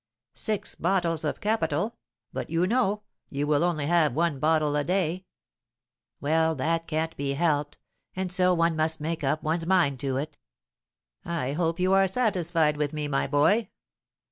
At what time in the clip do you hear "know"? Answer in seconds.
2.65-3.03